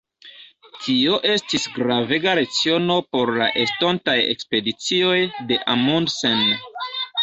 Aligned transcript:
Tio 0.85 1.19
estis 1.33 1.67
gravega 1.75 2.35
leciono 2.41 2.97
por 3.11 3.35
la 3.37 3.51
estontaj 3.67 4.19
ekspedicioj 4.35 5.17
de 5.51 5.65
Amundsen. 5.79 6.49